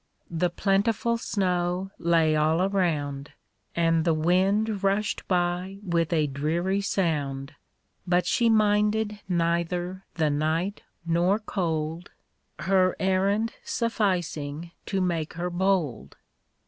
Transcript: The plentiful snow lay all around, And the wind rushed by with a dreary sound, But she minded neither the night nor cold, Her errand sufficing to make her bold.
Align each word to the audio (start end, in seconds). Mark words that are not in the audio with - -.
The 0.31 0.49
plentiful 0.49 1.19
snow 1.19 1.91
lay 1.99 2.35
all 2.35 2.59
around, 2.63 3.33
And 3.75 4.03
the 4.03 4.15
wind 4.15 4.83
rushed 4.83 5.27
by 5.27 5.77
with 5.85 6.11
a 6.11 6.25
dreary 6.25 6.81
sound, 6.81 7.53
But 8.07 8.25
she 8.25 8.49
minded 8.49 9.19
neither 9.29 10.03
the 10.15 10.31
night 10.31 10.81
nor 11.05 11.37
cold, 11.37 12.09
Her 12.61 12.95
errand 12.99 13.53
sufficing 13.63 14.71
to 14.87 15.01
make 15.01 15.33
her 15.33 15.51
bold. 15.51 16.15